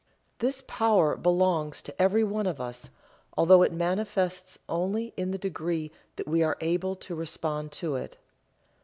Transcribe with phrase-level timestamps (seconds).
[0.39, 2.89] This power belongs to every one of us,
[3.37, 8.17] although it manifests only in the degree that we are able to respond to it.